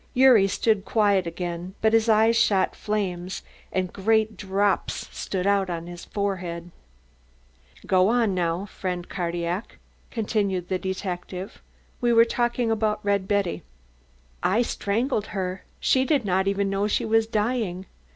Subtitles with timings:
[0.15, 5.85] Gyuri stood quiet again but his eyes shot flames and great drops stood out on
[5.85, 6.71] his forehead.
[7.75, 9.77] "Now go on, friend Cardillac,"
[10.09, 11.61] continued the detective.
[12.01, 13.61] "We were talking about Red Betty."
[14.41, 15.65] "I strangled her.
[15.79, 17.85] She did not even know she was dying.